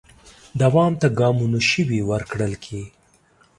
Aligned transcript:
دوام 0.61 0.93
ته 1.01 1.07
ګامونو 1.19 1.59
شوي 1.69 1.99
ورکړل 2.11 2.53
کې 2.63 2.81